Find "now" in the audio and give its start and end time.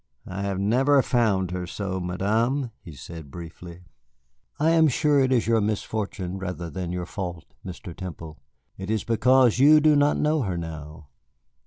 10.57-11.09